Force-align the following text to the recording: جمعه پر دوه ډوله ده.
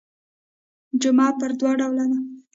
جمعه 1.01 1.29
پر 1.39 1.51
دوه 1.59 1.71
ډوله 1.79 2.05
ده. 2.11 2.17